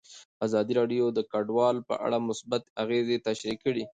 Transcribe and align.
ازادي 0.45 0.73
راډیو 0.79 1.05
د 1.13 1.19
کډوال 1.31 1.77
په 1.89 1.95
اړه 2.05 2.17
مثبت 2.29 2.63
اغېزې 2.83 3.17
تشریح 3.27 3.57
کړي. 3.65 3.83